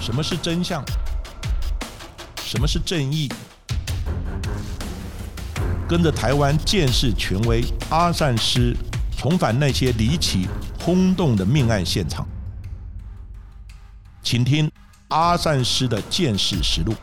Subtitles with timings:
[0.00, 0.82] 什么是真相？
[2.42, 3.30] 什么是正义？
[5.86, 8.74] 跟着台湾建识权威阿善师，
[9.16, 10.48] 重返那些离奇
[10.80, 12.26] 轰动的命案现场，
[14.22, 14.70] 请听
[15.08, 16.94] 阿善师的见识实录。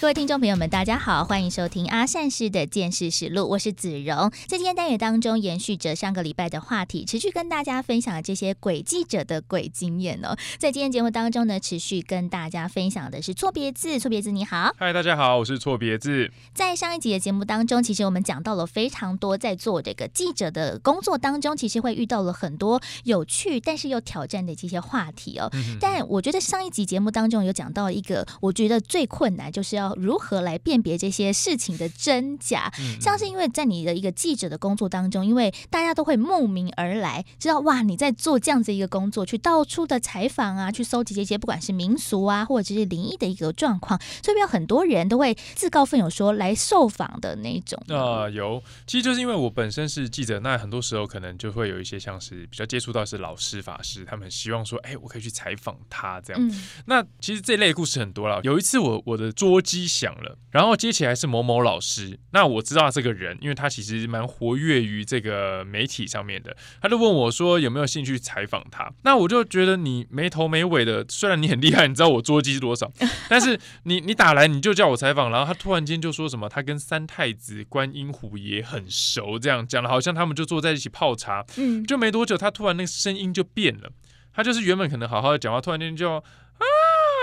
[0.00, 4.30] 各位听众朋友们，大家好，欢迎收听阿善师的见识实录，我是子荣。
[4.46, 10.34] 在今天单元当中，延续着上个礼拜的话题，持续跟大家分享这些鬼记者的鬼经验哦。
[10.58, 13.98] 在今天节目当中呢，持续跟大家分享的是错别字。
[13.98, 16.32] 错别字你好，嗨，大家好，我是错别字。
[16.54, 25.50] 在上一集的节目当中，其实我们讲到了非常多，在做这个记者的工作当中，其实会遇到了很多有趣但是又挑战的这些话题哦。
[25.78, 29.89] 但我觉得上一集节目当中有讲到一个，我觉得最困难就是要。
[29.96, 32.72] 如何来辨别这些事情的真假？
[33.00, 47.82] 像是因为在你的一个记者的工作当中，因为大家都会慕名而来，知道哇你在做这样子一个工作，去到处的采访啊，去搜集这些不管是民俗啊，或者是灵异的一个状况，所以有很多人都会自告奋勇说来受访的那种。
[47.88, 56.50] 啊，有，其实就是因为我本身是记者，那很多时候可能就会有一些像是比较接触到是老师法师，他们希望说，哎，我可以去采访他这样。
[56.86, 58.40] 那其实这类故事很多了。
[58.42, 59.79] 有一次我我的捉鸡。
[59.86, 62.18] 响了，然后接起来是某某老师。
[62.32, 66.56] 那我知道这个人，因为他其实蛮活跃于这个媒体上面的。
[66.80, 68.92] 他就问我说有没有兴趣采访他。
[69.02, 72.90] 那我就觉得你没头没尾的，虽然你很厉害，你知道我捉鸡是多少，
[73.28, 81.44] 但是你你打来你就叫我采访，然后他突然间就说什么他跟三太子观音虎爷很熟，这样讲的好像他们就坐在一起泡茶。
[81.56, 83.90] 嗯，就没多久，他突然那个声音就变了，
[84.32, 86.22] 他就是原本可能好好的讲话，突然间就。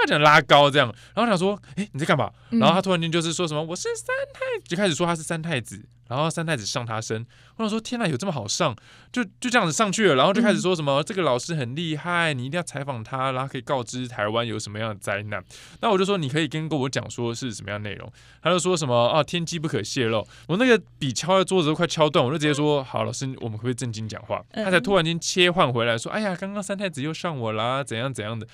[0.08, 2.32] 他讲拉高这样，然后想说，哎，你在干嘛？
[2.52, 7.26] 然后他突然间就是说什么，我是三太，就开始说他是三太子，然后三太子上他身。
[7.58, 8.76] 我想说，天哪，有这么好上？
[9.12, 15.44] 就就这样子上去了，然后就开始说什么，这个老师很厉害，你一定要采访他，然后可以告知台湾有什么样的灾难。
[15.82, 18.12] 那我就说，你可以跟跟我讲说是什么样内容。
[18.42, 20.26] 他就说什么啊，天机不可泄露。
[20.48, 24.42] 我那个笔敲在桌子都快敲断，我就直接说，好，老师，我们可不可以正经讲话？
[24.54, 28.48] 他才突然间切换回来，说，哎呀，刚刚三太子又上我啦，怎样怎样的。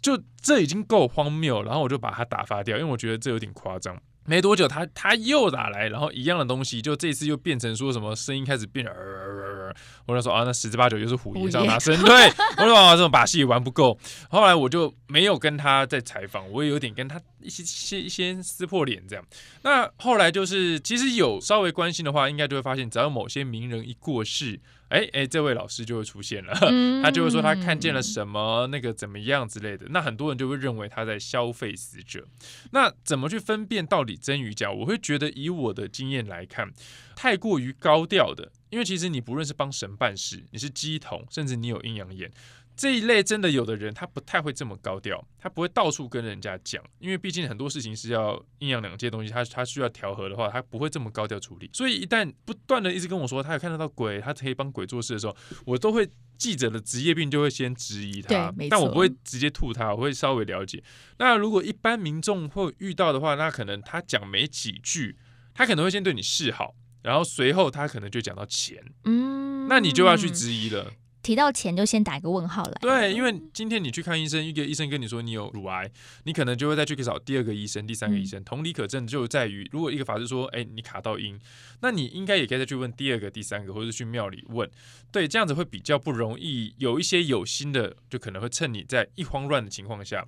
[0.00, 4.00] 就这已经够荒谬，然后我就把他打发掉，因为我觉得这有点夸张。
[4.28, 9.72] 没多久，他他又打来，然后一样的东西，就这次又变成说什么声音开始变，呃
[10.04, 13.96] 我就说啊，那十之八九又是虎爷上他身，对，我说啊，这种把戏玩不够。
[14.28, 19.24] 后来我就没有跟他在采访，我也有点跟他一些先先撕破脸这样。
[19.62, 24.60] 那后来就是，其实有稍微关心的话，应该就会发现，只要某些名人一过世。
[24.88, 26.54] 哎哎，这位老师就会出现了，
[27.02, 29.86] 他就会说他看见了什么，那个怎么样之类的。
[29.90, 32.26] 那很多人就会认为他在消费死者。
[32.70, 34.70] 那怎么去分辨到底真与假？
[34.70, 36.70] 我会觉得以我的经验来看，
[37.16, 42.30] 太过于高调的，因为其实你不论是帮神办事，你是鸡童，甚至你有阴阳眼。
[42.76, 51.70] 这一类真的有的人，他不太会这么高调，他不会到处跟人家讲，因为毕竟很多事情是要阴阳两界东西，他他需要调和的话，他不会这么高调处理。
[51.72, 56.06] 所以一旦不断的一直跟我说他有看得到鬼，他可以帮鬼做事的时候，我都会
[56.36, 60.84] 记者的职业病就会先质疑他，但我不会直接吐他，我会稍微了解。
[61.16, 65.16] 那如果一般民众会遇到的话，那可能他讲没几句，
[65.54, 70.92] 他可能会先对你示好，然后随后他可能就讲到钱，嗯，那你就要去质疑了。
[71.26, 72.72] 提到钱就先打一个问号来。
[72.80, 75.90] 对，因为今天你去看医生，一个医生跟你说你有乳癌，
[76.22, 78.44] 你可能就会再去找第二个医生、第三个医生。
[78.44, 81.36] 同理可证，就在于如果一个法师说，哎，你卡到阴，
[81.80, 84.70] 那你应该也可以再去问第二个、第三个，或者去庙里问。
[85.10, 86.72] 对，这样子会比较不容易。
[86.78, 90.24] 有一些有心的，就可能会趁你在一慌乱的情况下。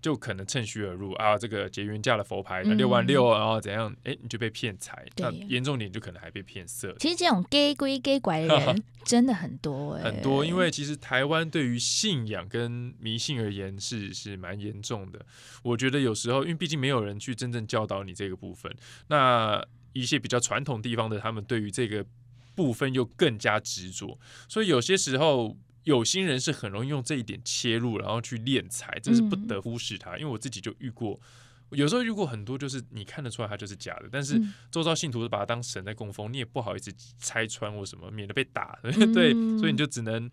[0.00, 1.36] 就可能趁虚而入啊！
[1.36, 3.94] 这个结缘价的佛牌，那六万六，然后怎样？
[4.04, 5.06] 哎，你就被骗财。
[5.16, 6.94] 那严重点就可能还被骗色。
[6.98, 10.44] 其实这种 gay 归 gay 拐的人 真的很多哎，很多。
[10.44, 15.24] 因为其实台湾对于信仰跟迷信而言是是蛮严重的。
[15.62, 18.74] 我觉得有时候，因为毕竟没有人去真正教导你这个部分。
[19.08, 19.62] 那
[19.92, 22.04] 一些比较传统地方的，他们对于这个
[22.54, 24.18] 部分又更加执着，
[24.48, 25.56] 所以有些时候。
[25.90, 30.16] 有心人是很容易用这一点切入，然后去敛财，这是不得忽视它。
[30.16, 31.20] 因为我自己就遇过，
[31.70, 34.40] 有时候遇过很多，就是你看得出来它就是假的，但是
[34.70, 38.78] 周遭信徒是把它当神在供奉，你也不好意思拆穿或什么，免得被打。
[39.12, 40.30] 对，所以你就只能。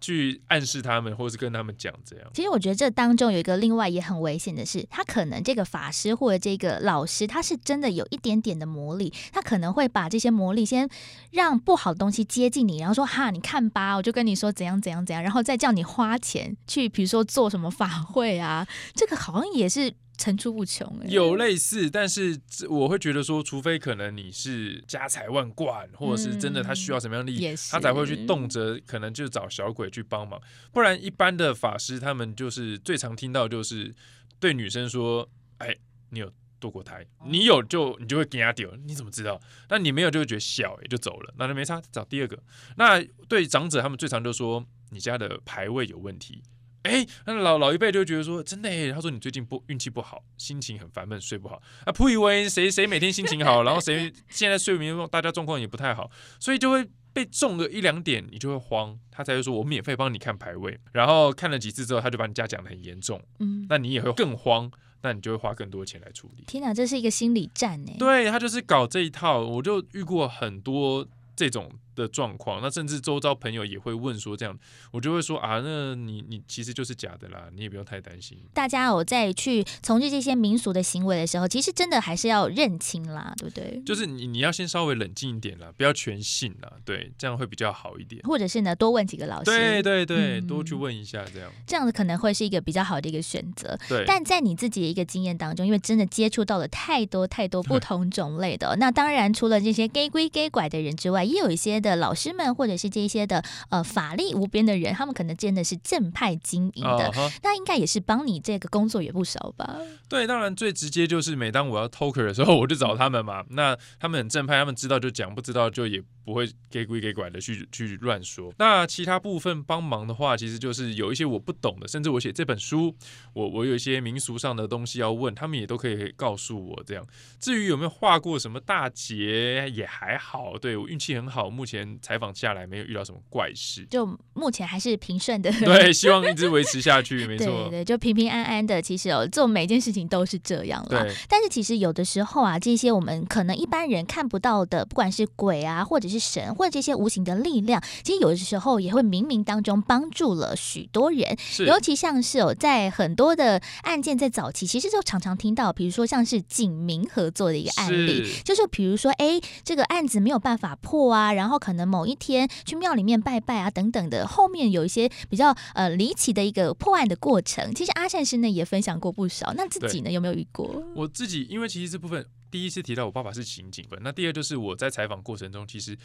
[0.00, 2.26] 去暗示他们，或是跟他们讲这样。
[2.32, 10.88] 其实我觉得这当中有一个另外也很危险的是，他可能这个法师或者这个老师，他是真的有一点点的魔力，他可能会把这些魔力先
[11.30, 19.94] 让不好的东西接近你，然后说哈，你看吧，我就跟你说怎样怎样怎样，然后再叫你花钱去，比如说做什么法会啊，这个好像也是。
[20.20, 21.00] 层出不穷。
[21.08, 22.38] 有类似，但是
[22.68, 30.40] 我会觉得说，除非可能你是家财万贯，或者是真的他需要什么样的力，他才会去动辄可能就找小鬼去帮忙。
[30.72, 33.94] 不然一般的法师他们就是最常听到就是
[34.38, 35.28] 对女生说
[35.58, 35.74] ：“哎，
[36.10, 36.30] 你有。”
[36.60, 39.40] 堕过胎，你有就你就会给他丢，你怎么知道？
[39.70, 42.38] 那你没有就会觉得小也就走了，那就没差，找第二个。
[42.76, 46.42] 那对长者他们最常就说你家的牌位有问题，
[46.82, 51.92] 哎，那老老一辈就觉得说真的，他说你最近不运气不好，心情很烦闷，睡不好啊。
[51.92, 64.70] 不以为谁谁每天心情好，然后谁现在睡眠大家状况也不太好，所以就会被中个一两点，你就会慌，他才会说我免费帮你看排位，然后看了几次之后，他就把你家讲的很严重，嗯，那你也会更慌。
[65.02, 66.44] 那你就会花更多钱来处理。
[66.46, 67.92] 天哪，这是一个心理战呢。
[67.98, 71.72] 对他就是搞这一套，我就遇过很多这种。
[72.00, 74.58] 的状况，那甚至周遭朋友也会问说这样，
[74.90, 78.38] 我就会说啊，那你你其实就是假的啦，你也不用太担心。
[78.52, 83.82] 大家有在去从事这些民俗的行为的时候，其实真的还是要认清啦，对不对？
[83.84, 88.22] 就是你你要先稍微冷静一点啦，不要全信啦，对，这样会比较好一点。
[88.22, 93.78] 或者是呢，多问几个老师，对对对，多去问一下，这样这样子可能会是一个比较好的一个选择。
[93.88, 107.10] 对，但在你自己的一个经验当中，因为真的接触到了太多太多不 同种类的，那当然除了这些 gay 归 gay 拐的人之外，也有一些的老师们或者者是这些的呃法力无边的人，他们可能真的是正派经营的，
[107.42, 109.76] 那应该也是帮你这个工作也不少吧？
[110.08, 113.44] 对，当然最直接就是每当我要 talker 的时候，我就找他们嘛。
[113.50, 118.54] 那他们很正派，他们知道就讲，不知道就也不会给鬼给拐的去去乱说。
[118.56, 122.94] 那其他部分帮忙的话，其实就是有一些我不懂的，甚至我写这本书，
[123.32, 127.04] 我我有一些民俗上的东西要问，他们也都可以告诉我这样。
[127.40, 132.60] 至于有没有画过什么大劫，也还好，对我运气很好，目前采访下来。
[132.70, 135.50] 没有遇到什么怪事，就目前还是平顺的。
[135.50, 137.46] 对，希望一直维持下去，没错。
[137.46, 138.80] 对对，就平平安安的。
[138.80, 140.88] 其实哦，做每件事情都是这样了。
[140.88, 141.12] 对。
[141.28, 151.36] 但是其实有的时候啊，这些我们可能一般人看不到的，不管是鬼啊，或者是神，或者这些无形的力量，其实有的时候也会冥冥当中帮助了许多人。
[151.38, 151.64] 是。
[151.64, 162.48] 尤其像是哦，在很多的案件在早期，其实就常常听到，比如说像是警民合作的一个案例，就是比如说，哎，这个案子没有办法破啊，然后可能某一天。
[162.66, 167.74] 去庙里面拜拜啊，等等的，后面有一些比较呃离奇的一个破案的过程。
[167.74, 170.82] 其实阿善师呢也分享过不少，那自己呢有没有遇过？
[170.94, 175.96] 我自己因为其实这部分第一次提到我爸爸是刑警的，那第二就是我在采访过程中其实。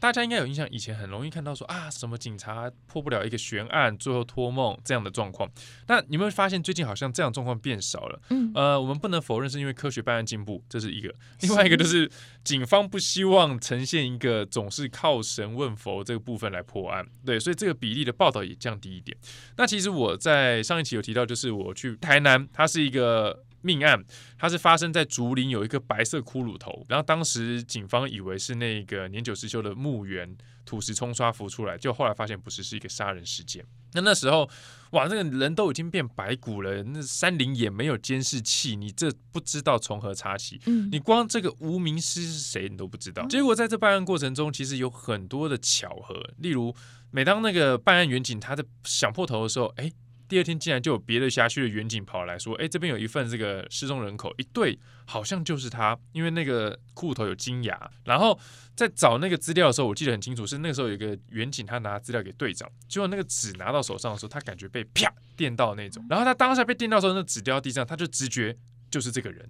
[0.00, 5.48] 大家应该有印象，以前很容易看到说啊，什么警察破不了一个悬案，最后托梦这样的状况。
[5.86, 8.20] 那你们会发现最近好像这样状况变少了。
[8.30, 11.08] 嗯，呃，我们不能否认是因为科学办案进步，这是一个；
[11.42, 12.10] 另外一个就是
[12.42, 17.06] 警方不希望呈现一个总是靠神问佛这个部分来破案。
[17.24, 19.16] 对，所以这个比例的报道也降低一点。
[19.56, 23.44] 那其实我在上一期有提到，就是我去台南，它是一个。
[23.62, 24.04] 命案，
[24.38, 33.64] 它是发生在竹林有一个白色骷髅头，然后当时警方以为是那个年久失修的墓园土石冲刷浮出来，就后来发现不是，是一个杀人事件。
[33.94, 34.48] 那那时候，
[34.92, 40.60] 哇，那个人都已经变白骨了，那山林也没有监视器，你这不知道从何查起，
[40.90, 43.26] 你光这个无名尸是谁你都不知道。
[43.26, 46.74] 结果在这办案过程中，其实有很多的巧合，例如
[47.10, 49.90] 每当那个办案员警他在想破头的时候，哎。
[50.32, 58.40] 第二天竟然就有别的辖区的远警跑来说：“哎，这边有一份这个失踪人口，一对好像就是他，因为那个裤头有金牙。”然后
[58.74, 66.02] 在找那个资料的时候，我记得很清楚，是那个时候有一个远警，他拿资料给队长，结果那个纸拿到手上的时候，他感觉被啪电到那种。
[66.08, 68.56] 然后他当下被电到的时候，那纸掉到地上，他就直觉
[68.90, 69.46] 就是这个人。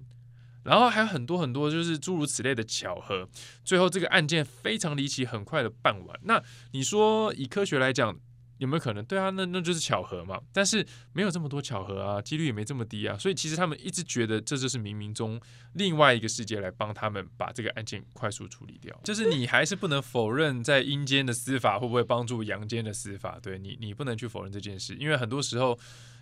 [0.65, 3.29] 然后还有很多很多就是诸如此类的巧合，
[3.63, 6.19] 最后这个案件非常离奇，很快的办完。
[6.25, 8.19] 那你说以科学来讲？
[8.63, 9.05] 有没有可能？
[9.05, 10.41] 对啊，那那就是巧合嘛。
[10.53, 13.19] 但是没有这么多巧合啊，几率也没这么低啊。
[13.19, 15.41] 所以其实他们一直觉得这就是冥冥中
[15.73, 18.97] 另外一个世界来帮他们把这个案件快速处理掉。
[19.03, 23.41] 就是你还是不能否认，在阴间的司法会不会帮助阳间的司法？
[23.43, 25.77] 对你，你不能去否认这件事，因为很多时候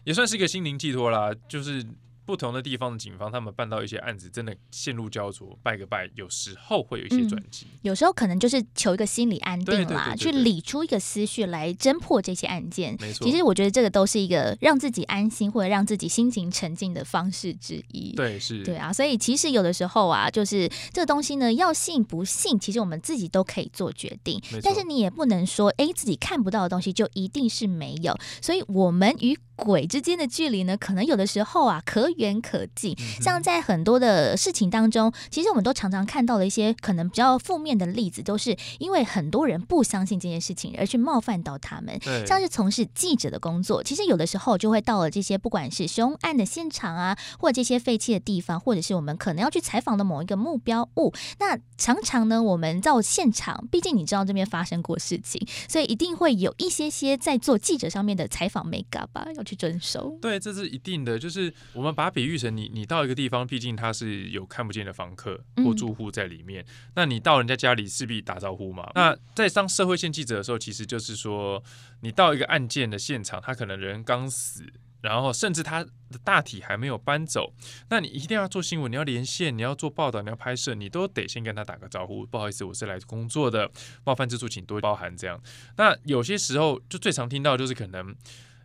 [0.04, 1.30] 也算是一个心灵寄托啦。
[1.46, 1.86] 就是。
[2.30, 7.66] 不同的地方的警方，他们办到一些案子，真的陷入焦灼，拜个拜，有时候会有一些转机。
[7.82, 12.96] 有时候可能就是求一个心理安定啦，去理出一个思绪来侦破这些案件。
[13.00, 18.12] 没错，其实我觉得这个都是一个让自己安心或者让自己心情沉静的方式之一。
[18.14, 18.92] 对，是，对啊。
[18.92, 24.40] 所以其实有的时候啊，就是这个东西呢，要信不信，其实我们自己都可以做决定。
[24.62, 28.16] 但是你也不能说，哎，自己看不到的东西就一定是没有。
[28.40, 32.96] 所以我们与鬼之间的距离呢，可能有的时候啊，可远可近。
[33.20, 41.98] 像在很多的事情当中，其实我们都常常看到了一些可能比较负面的例子，都是因为很多人不相信这件事情而去冒犯到他们。
[42.26, 60.16] 像是从事记者的工作，其实有的时候就会到了这些不管是凶案的现场啊，或者这些废弃的地方，或者是我们可能要去采访的某一个目标物，那常常呢，我们到现场，毕竟你知道这边发生过事情，所以一定会有一些些在做记者上面的采访 make up 吧，要去遵守。
[60.20, 61.18] 对，这是一定的。
[61.18, 66.64] 就是我们把它比喻成你，你到一个地方，毕竟它是有看不见的房客或住户在里面，
[66.94, 68.90] 那你到人家家里势必打招呼嘛。
[68.94, 71.62] 那在当社会线记者的时候，其实就是说，
[72.00, 74.72] 你到一个案件的现场，他可能人刚死。
[75.02, 77.54] 然后甚至他的大体还没有搬走，
[77.88, 82.26] 那你一定要做新闻，你要连线，你要做报道，你要拍摄，你都得先跟他打个招呼。
[82.26, 83.70] 不好意思，我是来工作的，
[84.04, 85.16] 冒犯之处请多包涵。
[85.16, 85.40] 这样，
[85.78, 88.14] 那有些时候就最常听到就是可能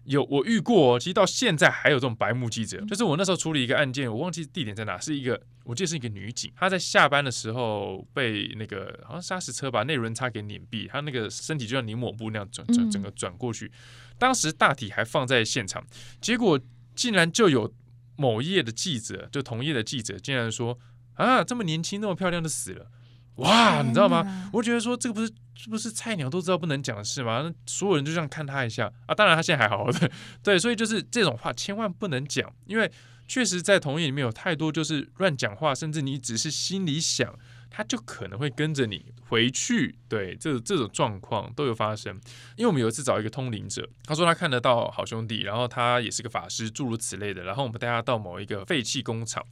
[0.06, 13.72] 有我遇过，其实到现在还有这种白目记者，就是我那时候处理一个案件，我忘记地点在哪，是一个我记得是一个女警，她在下班的时候被那个好像砂石车把内轮差给碾毙，她那个身体就像泥抹布那样转转整个转过去。
[14.18, 15.86] 当时大体还放在现场，
[16.22, 16.60] 结果
[16.96, 17.74] 竟然就有
[18.16, 20.78] 某页的记者，就同业的记者，竟然说
[21.16, 22.92] ：“啊，这么年轻，那么漂亮的死了，
[23.36, 27.42] 哇，你知道吗？”我觉得说这个不是，这不是菜鸟都知道不能讲的事吗？
[27.44, 29.16] 那所有人就这样看他一下啊。
[29.16, 30.12] 当然他现在还好 好的，
[30.44, 32.92] 对，所以就是这种话千万不能讲，因为
[33.28, 37.34] 确实在同业里面有太多就是乱讲话，甚至你只是心里想。
[37.76, 42.14] 他就可能会跟着你回去，对，这这种状况都有发生。
[42.56, 47.44] 因为我们有一次找一个通灵者，他说他看得到好兄弟，然后他也是个法师，诸如此类的。
[47.44, 49.46] 然后我们带他到某一个废弃工厂，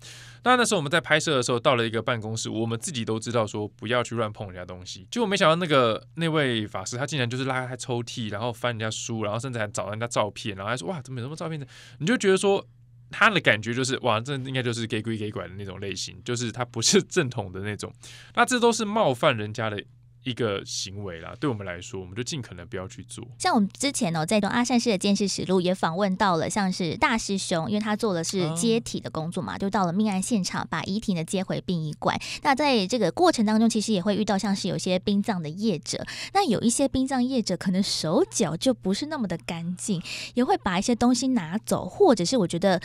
[0.46, 5.06] 那那时候我们在拍摄的时候，到了一个办公室，我们自己都知道说不要去乱碰人家东西。
[5.12, 11.68] 结果没想到那个那位法师，他竟然就是拉开抽屉，然后翻人家书，然后甚至还找人家照片，然后还说哇，怎么有什么照片的？
[12.00, 12.66] 你就觉得说。
[13.10, 17.94] 他的感觉就是哇，这应该就是给鬼给拐的那种类型，就是他不是正统的那种，
[18.36, 19.84] 那这都是冒犯人家的。
[20.24, 23.26] 一个行为啦，对我们来说，我们就尽可能不要去做。
[23.38, 32.20] 像我们之前哦，在东阿善师的监视实录也访问到了，像是大师兄，因为他做的是接体的工作嘛，就到了命案现场，把遗体呢接回殡仪馆。
[32.42, 40.02] 那在这个过程当中，其实也会遇到像是有些殡葬的业者，那有一些殡葬业者可能手脚就不是那么的干净，
[40.36, 42.82] 也会把一些东西拿走，或者是我觉得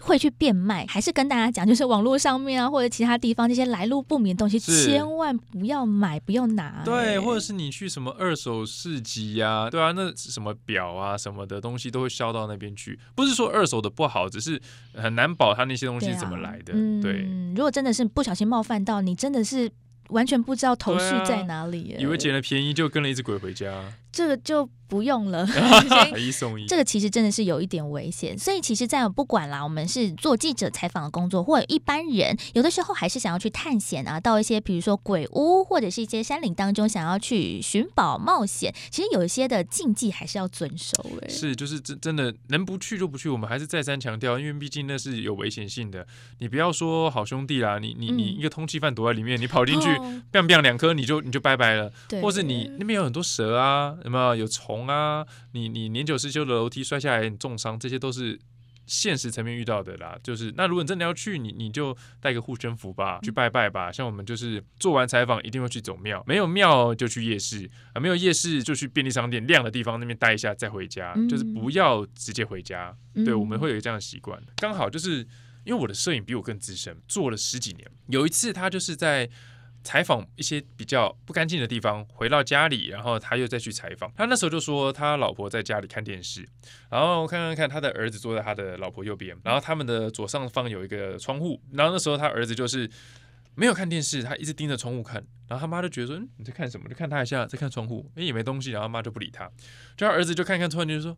[0.00, 0.84] 会去变卖。
[0.86, 6.81] 还是跟大家讲，就是网络上面啊，或者其他地方这些来路不明的东西，千万不要买，不要拿。
[6.84, 12.98] 对，或者是你去什么二手市集呀，对啊，那什么表啊什么的东西都会销到那边去。
[13.14, 14.60] 不是说二手的不好，只是
[14.94, 16.72] 很难保它那些东西怎么来的。
[17.00, 19.70] 对，如果真的是不小心冒犯到你，真的是
[20.08, 23.72] 完全不知道头绪在哪里，以为捡了便宜就跟了一只鬼回家。
[24.12, 24.68] 这个就。
[24.92, 25.48] 不用了，
[26.18, 28.38] 一送一，这个其实真的是有一点危险。
[28.38, 38.70] 所以其实，在不管啦，我们是做记者采访的工作，或者一般人，有的时候还是想要去探险啊，到一些比如说鬼屋或者是一些山林当中，想要去寻宝冒险。
[38.90, 40.94] 其实有一些的禁忌还是要遵守。
[41.22, 43.30] 哎，是，就是真真的能不去就不去。
[43.30, 46.06] 我们还是再三强调，因为毕竟那是有危险性的。
[46.40, 49.88] 你不要说好兄弟啦，你你你一个通缉犯躲在里面，你跑进去
[50.30, 51.90] ，bang bang 两颗，你就你就拜拜了。
[52.10, 54.86] 对，或是你那边有很多蛇啊，有没有有虫？
[54.88, 58.38] 啊，你你年久失修的楼梯摔下来你重伤，这些都是
[58.86, 60.18] 现实层面遇到的啦。
[60.22, 63.92] 就是那如果你真的要去，你你就带个护身符吧，去拜拜吧。
[63.92, 72.94] 像我们就是做完采访一定会去走庙，没有庙就去夜市啊，没有夜市就去便利商店亮的地方那边待一下再回家，就是不要直接回家。
[73.24, 74.42] 对，我们会有这样的习惯。
[74.56, 75.18] 刚好就是
[75.64, 77.88] 因为我的摄影比我更资深，做了十几年。
[78.08, 79.30] 有一次他就是在。
[79.84, 84.12] 采访一些比较不干净的地方，回到家里，然后他又再去采访。
[84.16, 86.48] 他那时候就说，他老婆在家里看电视，
[86.90, 92.88] 然后看看看他的儿子坐在他的老婆右边，然后他们的左上方有一个窗户，然后那时候他儿子就是
[93.54, 96.88] 没有看电视，他一直盯着窗户看，然后他妈就觉得说，嗯，你在看什么？
[96.88, 99.50] 就看他一下，在看窗户，哎，也没东西，然后妈就不理他，
[99.96, 101.16] 就他儿子就看看，突然就说，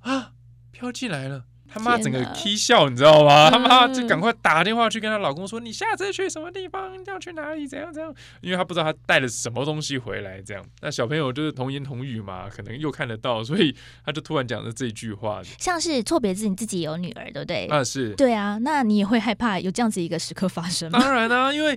[0.00, 0.32] 啊，
[0.70, 1.46] 飘进来了。
[1.68, 3.50] 他妈整个踢笑，你知道吗？
[3.50, 6.92] 他妈就赶快打电话去跟她老公说：“你下次去什么地方？
[7.06, 7.66] 要去哪里？
[7.66, 10.40] 怎样怎样？”因为她不知道她带了什么东西回来。
[10.40, 15.42] 这样，那小朋友就是童言童语嘛，可能又看得到，所以他就突然讲了这句话。
[15.58, 17.66] 像是错别字，你自己有女儿，对不对？
[17.66, 18.14] 啊，是。
[18.14, 20.98] 对啊，那你也会害怕有这样子一个时刻发生吗？
[21.00, 21.76] 当然啊，因为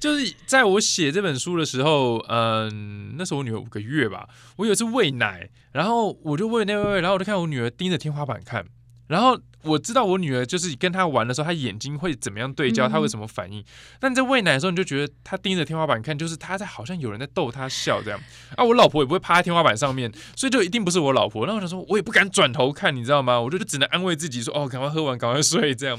[0.00, 8.64] 就是在我写这本书的时候，嗯，那时候我女儿五个月吧，我有一次喂奶，然后我就喂那喂喂，然后我就看我女儿盯着天花板看。
[9.10, 13.62] 然后我知道我女儿就是跟她玩的时候，她眼睛会怎么样对焦，她会什么反应。
[13.98, 18.20] 但在喂奶的时候，你就觉得她盯着天花板看，就是她在好像有人在逗她笑这样。
[18.54, 21.44] 啊，我老婆也不会趴在天花板上面，所以就一定不是我老婆。
[21.44, 23.40] 然后我想说，我也不敢转头看，你知道吗？
[23.40, 25.98] 我就只能安慰自己说，哦，赶快喝完，赶快睡这样。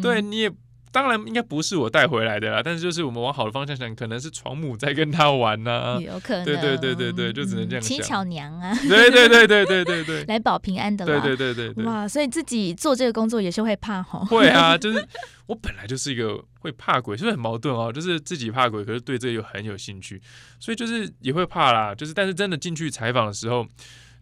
[0.00, 0.52] 对你也。
[0.92, 7.96] 当然应该不是我带回来的啦，但是就是我们往好的方向想，可能是床母在跟他玩呢，有可能，对对对对对，就只能这样想。
[7.96, 11.84] 七巧娘啊，对对对对对对对， 来保平安的，对对对对对。
[11.84, 14.18] 哇，所以自己做这个工作也是会怕哈。
[14.26, 15.02] 会啊， 就是
[15.46, 17.90] 我本来就是一个会怕鬼，是不是很矛盾哦？
[17.90, 20.20] 就是自己怕鬼，可是对这个又很有兴趣，
[20.60, 21.94] 所以就是也会怕啦。
[21.94, 23.66] 就是但是真的进去采访的时候。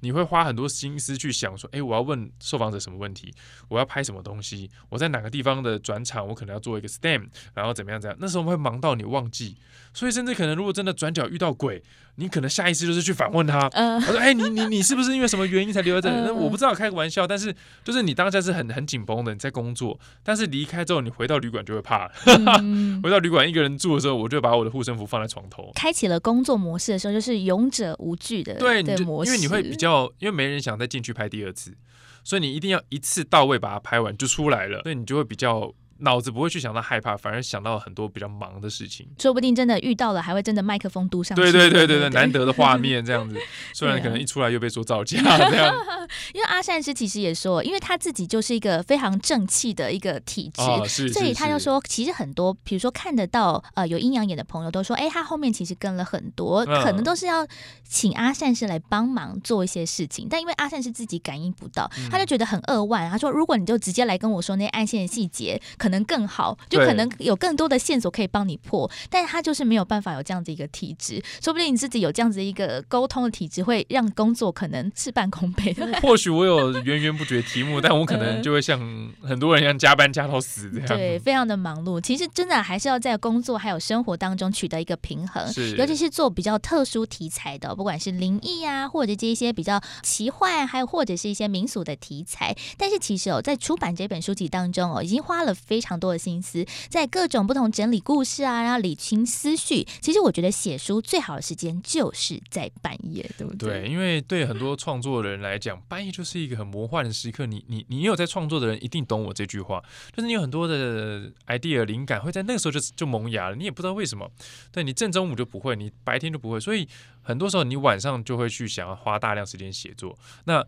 [0.00, 3.32] 你会花很多心思去想说，哎，我要问受访者什么问题？
[3.68, 4.70] 我要拍什么东西？
[4.88, 6.26] 我在哪个地方的转场？
[6.26, 8.00] 我可能要做一个 stem，然后怎么样？
[8.00, 8.18] 怎样？
[8.20, 9.56] 那时候我们会忙到你忘记，
[9.92, 11.82] 所以甚至可能如果真的转角遇到鬼。
[12.16, 17.26] 你可能下意识就是去反问他，他说：“哎，你你你是不是因为什么原因才留在这里？”那我不知道，开个玩笑。
[17.26, 22.10] 但是就是你当下是很很紧绷的，你在工作，但是离开之后，你回到旅馆就会怕。
[23.02, 25.70] 回到旅馆一个人住的时候，我就把我的护身符放在床头。
[25.74, 31.74] 开启了工作模式的时候，就是勇者无惧的对模式，因为你会比较，因为没人想再进去拍第二次，
[32.22, 35.72] 所以你一定要一次到位把它拍完就出来了，所以你就会比较。
[36.00, 39.06] 脑子不会去想到害怕，反而想到很多比较忙的事情。
[39.18, 41.34] 说不定真的遇到了，还会真的麦克风嘟上。
[41.36, 43.36] 对对对对对， 难得的画面这样子。
[43.74, 45.74] 虽然可能一出来又被说造假这样。
[46.34, 50.50] 因为阿善师其实也说，因为他自己就是一个非常正气的一个体
[50.84, 57.46] 质，所以他就说，其实很多，比如说看得到呃有阴阳眼的朋友都说，哎，他后面其实跟了很多，可能都是要
[57.88, 60.26] 请阿善师来帮忙做一些事情。
[60.28, 63.08] 但因为阿善师自己感应不到，他就觉得很扼腕。
[63.08, 75.76] 他说，如果你就直接来跟我说那些暗线的细节，可能更好，就可能有更多的线索可以帮你破，但是他就是没有办法有这样子一个体质，说不定你自己有这样子一个沟通的体质，会让工作可能事半功倍。
[76.02, 78.78] 或许我有源源不绝题目， 但我可能就会像
[79.22, 82.00] 很多人一样加班加到死这样，对，非常的忙碌。
[82.00, 85.44] 其实真的还是要在工作还有生活当中取得一个平衡，
[85.76, 92.56] 尤其是做比较特殊题材的，不管是灵异啊，或者这一些比较奇幻，还有或者是一些民俗的题材。
[92.76, 96.20] 但是其实哦，在出版这本书籍当中哦，已经花了非非常多的。
[96.20, 99.82] 心思在各种不同整理故事啊，然后理清思绪。
[100.02, 103.88] 其实我觉得写书最好的时间就是在半夜，对不对？
[103.88, 107.46] 因为对很多创作的人来讲，半夜就是一个很魔幻的时刻。
[107.46, 109.82] 你你你有在创作的人一定懂我这句话，
[110.14, 113.56] 就是你有很多的 idea 灵感会在那个时候就就萌芽了。
[113.56, 114.30] 你也不知道为什么，
[114.70, 116.86] 对你正中午就不会，你白天就不会，所以
[117.22, 120.18] 很多时候你晚上就会去想要花大量时间写作。
[120.44, 120.62] 那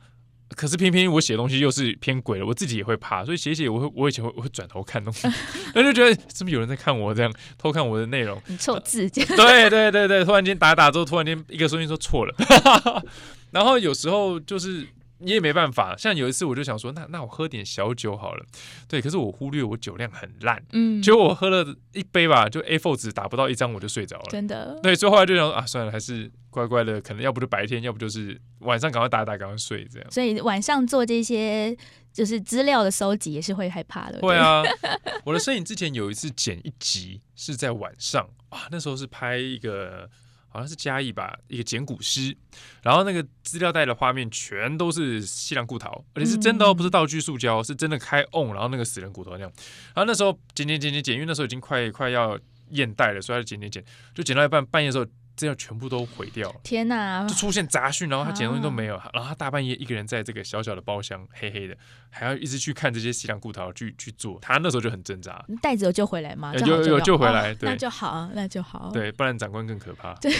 [0.53, 5.29] 可是偏偏我写东西又是偏鬼了，我自己也会怕，所以写写我会我以前会我会转头看东西，
[5.75, 8.41] 那就觉得是不是有人在看我这样偷看我的内容？
[8.59, 12.35] 错字， 对对对对，突然间打打之后，突然间一个声音说错了，
[13.51, 14.87] 然后有时候就是。
[15.23, 18.45] 你也没办法，像有一次我就想说，那那我喝点小酒好了，
[18.89, 30.11] 对，可是我忽略我酒量很烂，嗯，结果我喝了一杯吧，就 A4 纸打不到一张我就睡着了，真的，对，所以后来就想啊，算了，还是乖乖的，可能要不就白天，要不就是晚上赶快打打，赶快睡这样。
[30.11, 31.77] 所以晚上做这些
[32.13, 34.19] 就是资料的收集也是会害怕的。
[34.21, 34.63] 会啊，
[35.25, 40.11] 我的摄影之前有一次剪一集是在晚上啊，那时候是拍一个。
[40.53, 42.37] 好像是嘉义吧，一个捡骨师，
[42.83, 49.53] 然后那个资料袋的画面全都是西凉骨头，而且是真的，不是道具塑胶，是真的开 on，，然后那个死人骨头那样。
[49.95, 52.39] 然后那时候剪剪剪剪剪，因为那时候已经快快要
[52.71, 53.85] 验袋了，所以就剪剪剪，
[54.15, 55.07] 就剪到一半，半夜的时候。
[55.43, 57.27] 这样全部都毁掉，天哪！
[57.27, 61.77] 就出现杂讯，然后他捡东西都没有，然后他大半夜一个人在这个小小的包厢，黑黑的，
[62.11, 65.45] 还要一直去看这些西凉骨头去去做，他那时候就很挣扎。
[65.61, 66.55] 袋子有救回来吗？
[66.55, 68.93] 有有救回来，那就好，那就好。
[68.95, 70.15] 对，不然长官更可怕。
[70.21, 70.33] 对，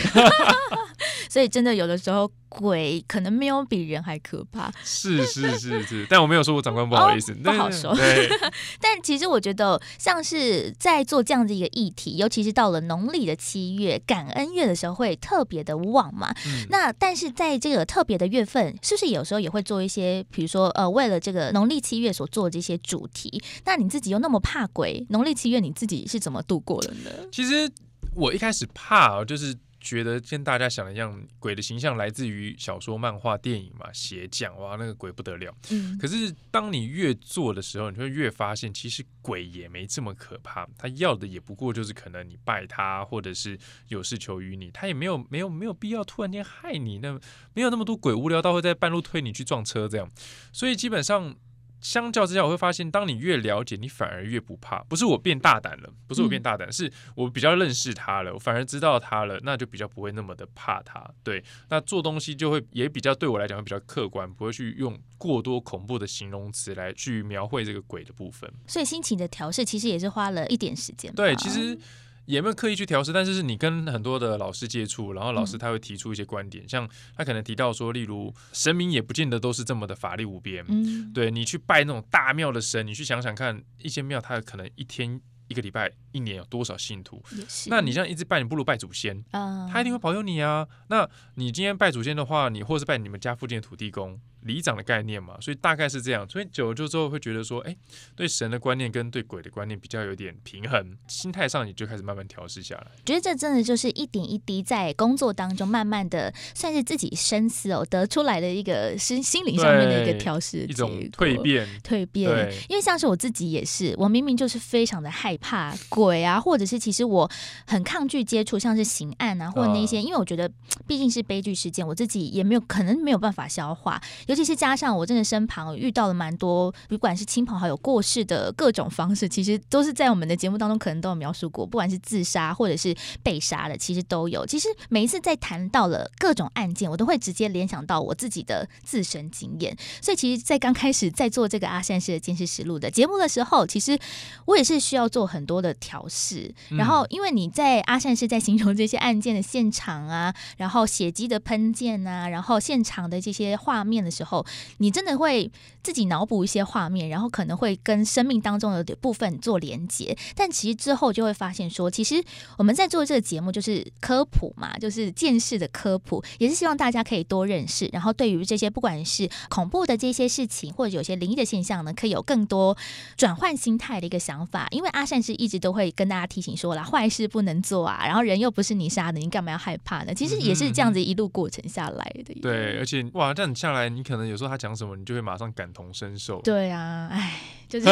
[1.33, 2.31] 所以真的有的时候。
[2.55, 7.97] 鬼可能没有比人还可怕，是是是是， 但我没有说我长官不好意思，不好说。
[8.79, 16.31] 但其实我觉得，像是在做这样的一个议题，尤其是到了农历的七月感恩月的时候，会特别的旺嘛。
[16.69, 23.43] 那但是在这个特别的月份，是不是有时候也会做一些，比如说呃，为了这个农历七月所做的这些主题？
[23.65, 27.11] 那你自己又那么怕鬼，农历七月你自己是怎么度过的呢？
[27.33, 27.67] 其实
[28.15, 29.57] 我一开始怕，就是。
[29.83, 35.53] 觉得跟大家想的一样，鬼的形象来自于小说、漫画、电影嘛，邪将哇，那个鬼不得了。
[35.71, 40.67] 嗯，可是当你越做的时候，你会越发现，其实鬼也没这么可怕。
[40.79, 47.01] 他要的也不过就是可能你拜他，或者是有事求于你，他也没有没有没有必要突然间害你。
[47.01, 47.21] 那
[47.53, 50.09] 没有那么多鬼无聊到会在半路推你去撞车这样。
[50.53, 51.37] 所以基本上。
[51.83, 54.79] 相较之下，我会发现，当你越了解，你反而越不怕。
[54.85, 61.07] 不是我变大胆了，不是我变大胆，是我比较认识他了，我反而知道他了，那就比较不会那么的怕他。
[61.23, 68.51] 对，那做东西就会也比较对我来讲会比较客观，不会去用过多恐怖的形容词来去描绘这个鬼的部分。
[68.67, 71.13] 所以心情的调试其实也是花了一点时间。
[71.15, 71.77] 对，其实。
[72.25, 85.21] 也没有刻意去调试，但是是你跟很多的老师接触，然后老师他会提出一些观点，像他可能提到说，例如神明也不见得都是这么的法力无边，嗯，对你去拜那种大庙的神，你去想想看，一间庙它可能一天、
[85.53, 87.23] 一个礼拜、一年有多少信徒，
[87.67, 90.67] 那你这样一直拜，你不如拜祖先啊，他一定会保佑你啊。
[90.89, 94.19] 那你今天拜祖先的话，你或是拜你们家附近的土地公。
[94.43, 96.29] 里长的概念嘛，所以大概是这样。
[96.29, 97.77] 所以久了之后会觉得说，哎，
[98.17, 102.87] 对神的观念跟对鬼的观念比较有点平衡，心态上你就开始慢慢调试下来。
[103.07, 112.53] 觉得这真的就是一点一滴在工作当中慢慢的，算是自己深思哦得出来的一个心心灵上面的一个调试，一种蜕变，蜕变。
[112.69, 117.31] 因为像是我自己也是，我明明就是非常的害怕鬼啊，或者是其实我
[117.67, 120.51] 很抗拒接触像是刑案啊，或者那些，因为我觉得
[120.87, 124.01] 毕竟是悲剧事件，我 自己也没有可能没有办法消化。
[124.27, 134.47] 尤其是加上我真的身旁遇到了蛮多，不管是亲朋好友过世的各种方式，其实都是在我们的节目当中可能都有描述过，不管是自杀或者是被杀的，其实都有。
[134.47, 139.77] 其实每一次在谈到了各种案件，我都会直接联想到我自己的自身经验。
[140.01, 143.99] 所以其实，在刚开始在做这个阿善师的监视实录的节目的时候，其实
[144.45, 146.55] 我也是需要做很多的调试。
[146.69, 154.45] 然后，因为你在阿善是在形容这些案件的现场啊，然后血迹的喷溅啊，然后现场的这些画面的时候。
[154.79, 155.51] 你真的会
[155.83, 160.17] 自己脑补一些画面，然后可能会跟生命当中的部分做连接。
[160.35, 162.23] 但其实之后就会发现，说其实
[162.59, 167.89] 我们在做这个节目就是科普嘛，就是见识的科普，也是希望大家可以多认识。
[167.93, 172.77] 然后对于这些不管是恐怖的这些事情，或者有些灵异的现象呢，可以有更多
[173.17, 174.67] 转换心态的一个想法。
[174.71, 180.15] 因为阿善是一直都会跟大家提醒说啦，坏事不能做啊，然后人又不是你杀的，你干嘛要害怕呢？
[180.15, 182.35] 其实也是这样子一路过程下来的。
[182.41, 184.03] 对，而且哇，这样下来你。
[184.03, 186.41] 可能有时候他讲什么，你就会马上感同身受。
[186.43, 187.41] 对啊，哎，
[187.81, 187.87] 就是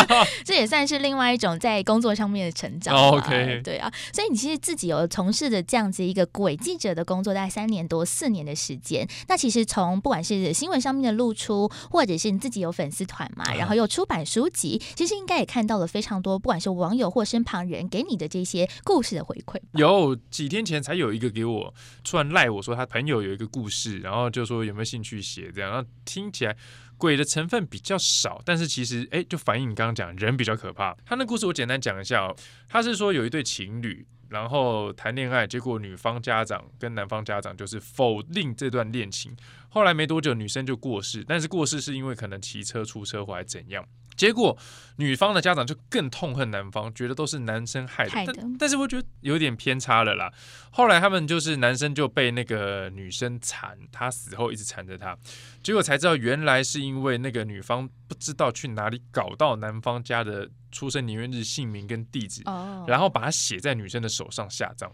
[0.44, 2.94] 这也算是另外一种在工作上面的成长。
[2.94, 9.06] OK，对啊，所以你其实自己有从事的这样子一个鬼记者的工作，大概三年多、四年的时间。
[9.28, 19.60] 那其实从不管是新闻上面的露出，或者是你自己有粉丝团嘛，然后又出版书籍，其实应该也看到了非常多，不管是网友或身旁人给你的这些故事的回馈。
[19.72, 25.70] 有几天前才有一个给我突然赖我说他朋友有一个故事，然后就说有没有兴趣写这样。
[25.70, 26.56] 然后听起来
[26.98, 30.96] 鬼的成分比较少，但是其实哎，就反映你刚刚讲人比较可怕。
[31.04, 32.36] 他那故事我简单讲一下哦，
[32.68, 39.36] 他是说有一对情侣，然后谈恋爱，结果女方家长跟男方家长就是否定这段恋情。
[39.68, 43.86] 后来没多久，女生就过世，但是过世是因为可能骑车出车祸还怎样。
[44.16, 44.56] 结果
[44.96, 48.12] 女方的家长就更痛恨男方，觉得都是男生害的。
[48.34, 50.32] 但但是我觉得有点偏差了啦。
[50.70, 55.16] 后来他们就是男生就被那个女生缠，他死后一直缠着他，
[55.62, 62.42] 结果才知道原来是因为那个女方不知道去哪里搞到男方家的出生年月日、姓名跟地址，
[62.86, 64.90] 然后把它写在女生的手上下葬。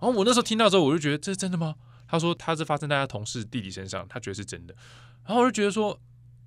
[0.00, 1.76] 然后我那时候听到之后，我就觉得这是真的吗？
[2.08, 4.74] 他说他是发生在他同事弟弟身上，他觉得是真的。
[5.24, 5.98] 然后我就觉得说。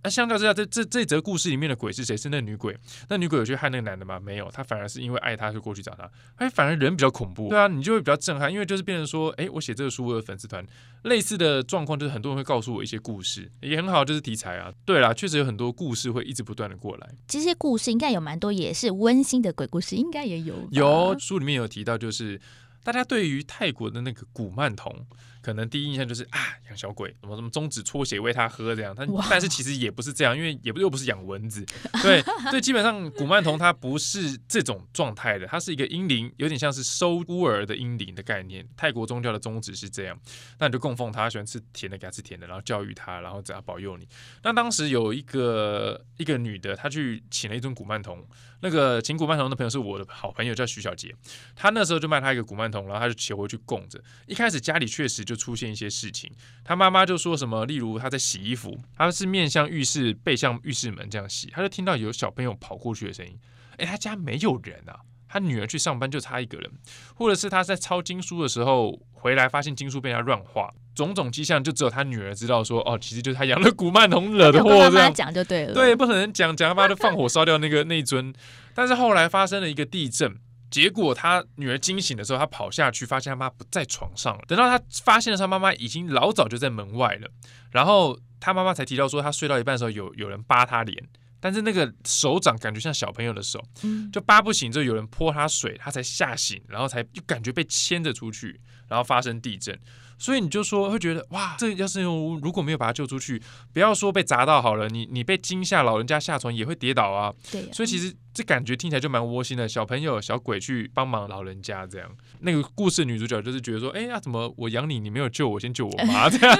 [0.04, 2.16] 那相较之下，这这这则故事里面的鬼是谁？
[2.16, 2.78] 是那女鬼？
[3.10, 4.20] 那女鬼有去害那个男的吗？
[4.20, 6.10] 没有，她反而是因为爱他，就过去找他。
[6.36, 7.50] 哎，反而人比较恐怖。
[7.50, 10.66] 对啊，你就会比较震撼，因为就是变成说，哎，我写这个书，我有粉丝团，
[11.04, 14.72] 类似的状况就是很多人会告诉我一些故事，也很好，就是题材啊。
[14.86, 17.10] 对啦，确实有很多故事会一直不断的过来。
[17.28, 20.56] 这些故事应该有蛮多，也是温馨的鬼故事，应该也有。
[20.72, 22.40] 有书里面有提到，就是
[22.84, 25.06] 大家对于泰国的那个古曼童。
[25.48, 31.66] 可能第一印象就是啊，养小鬼，什么什么中指搓血喂他喝这样，但但是其实也不是这样，因为也不又不是养蚊子，
[32.04, 38.68] 对，所以基本上古曼童它不是这种状态的，它是一个阴灵，有点像是收孤儿的阴灵的概念。
[38.76, 40.20] 泰国宗教的宗旨是这样，
[40.60, 44.06] 那你就供奉他，喜欢吃甜的给他吃甜的，然后教育他，然后怎样保佑你。
[44.44, 48.22] 那当时有一个一个女的，她去请了一尊古曼童，
[48.60, 51.16] 那个请古曼童的朋友是我的好朋友，叫徐小杰，
[51.56, 54.04] 她那时候就卖他一个古曼童，然后他就骑回去供着。
[54.26, 55.37] 一开始家里确实就。
[55.38, 56.32] 出现一些事情，
[56.65, 63.38] 他妈妈就说什么，例如他在洗衣服，他是面向浴室，背向浴室门这样洗，他就听到有小朋友跑过去的声音。
[63.78, 66.71] 哎，他家没有人啊，他女儿去上班就差一个人，
[67.13, 75.73] 或者是他在抄经书的时候回来，发现经书被他乱画，种种迹象就只有他女儿知道，说哦，其实就是他养了古曼童惹的祸，这样讲就对了。
[75.73, 78.34] 对，不可能讲讲他妈就放火烧掉那个那一尊。
[78.73, 80.38] 但是后来发生了一个地震。
[80.70, 84.44] 结果他女儿惊醒的时候，他跑下去发现他妈不在床上了。
[84.48, 87.30] 等到他发现的时候，妈妈已经老早就在门外了。
[87.72, 91.02] 然后他妈妈才提到说，他睡到一半的时候有有人扒他脸，
[91.40, 93.64] 但是那个手掌感觉像小朋友的手，
[94.12, 99.80] 就扒不醒之后有人泼他水，他才吓醒，然后才就感觉被牵着出去，然后发生地震。
[100.18, 103.42] 所以你就说会觉得哇，这要是如果没有把他救出去，
[103.74, 107.34] 不要说被砸到好了，你你被惊吓，老人家下床也会跌倒啊。
[107.52, 108.16] 对，所以其实。
[108.38, 112.08] 这感觉听起来就蛮窝心的，小朋友、小鬼去帮忙老人家这样。
[112.42, 116.56] 那个故事女主角就是觉得说，哎呀，怎么我养你，你没有救我，先救我妈 这样。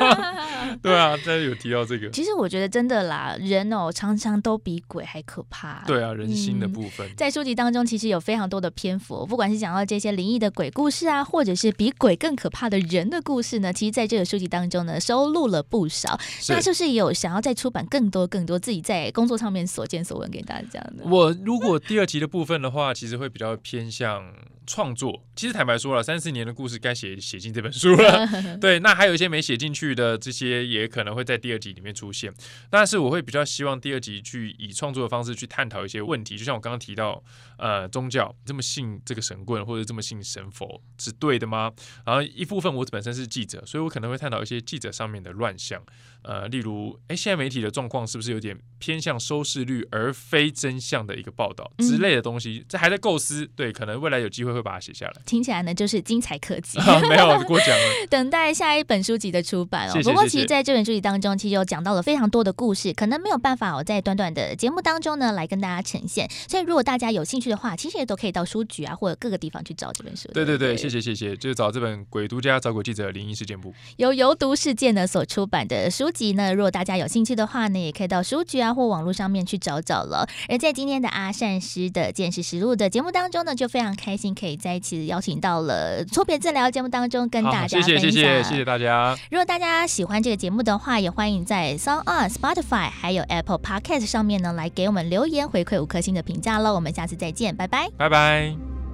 [0.82, 2.10] 对啊，大家有提到这个。
[2.10, 5.84] 其实我觉得真的啦，人哦常常都比鬼还可怕。
[5.86, 16.20] 对啊，人心的部分，在书籍当中其实有非常多的篇幅，不管是讲到这些灵异的鬼故事啊，或者是比鬼更可怕的人的故事呢，其实在这个书籍当中呢收录了不少。
[16.50, 21.04] 那是不是有想要再出版更多更多自己在工作上面所见所闻给大家呢？
[21.06, 24.34] 我如果第二集的部分的话，其实会比较偏向
[24.66, 25.24] 创作。
[25.36, 28.28] 其实坦白说了，三四年的故事该写写进这本书了。
[28.60, 32.34] 对，那还有一些没写进去的，这些也可能会在第二集里面出现。
[32.70, 37.24] 但是我会比较希望第二集去以创作的方式去探讨一些问题，就像我刚刚提到，
[37.58, 41.72] 呃，宗教这么信这个神棍或者这么信神佛是对的吗？
[42.04, 45.80] 然后一部分我本身是记者，所以我可能会探讨一些记者上面的乱象。
[46.24, 52.66] 呃，例如，哎，现在媒体的状况是不是有点偏向收视率而非真相的一个报道之类的东西？
[52.68, 55.14] 这还在构思，对，可能未来有机会会把它写下来。
[55.26, 56.78] 听起来呢，就是精彩可期。
[57.10, 59.94] 没有过奖了， 等待下一本书籍的出版哦。
[60.04, 66.30] 不过，其实在这本书籍当中，其实有讲到了非常多的故事，可能没有办法我在短短的节目当中呢来跟大家呈现。
[66.50, 70.28] 所以，如果大家有兴趣的话，其实也都可以到书局啊，或者各个地方去找这本书。
[70.34, 76.54] 对对对，谢谢谢谢，就是找这本《鬼独家找鬼记者灵异事件簿》，由游读事件呢所出版的书籍呢。
[76.54, 80.28] 如果大家有兴趣的话呢，也可以到书局啊或网络上面去找找了。
[80.50, 87.82] 而在今天的阿善师的见识实录的节目当中呢，就非常开心可以在一起邀请到了错别字聊节目当中跟大家分享。
[87.84, 89.16] 谢谢谢谢谢谢大家。
[89.30, 96.74] 如果大家喜欢这个节目的话，也欢迎在 s o n on Spotify 还有 Apple Podcast 上面呢来给我们留言回馈五颗星的评价喽。
[96.74, 98.87] 我们下次再见，拜拜，拜拜。